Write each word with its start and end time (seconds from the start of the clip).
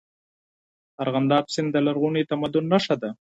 ارغنداب 1.03 1.45
سیند 1.53 1.69
د 1.73 1.77
لرغوني 1.85 2.23
تمدن 2.31 2.65
نښه 2.71 2.95
ده. 3.01 3.09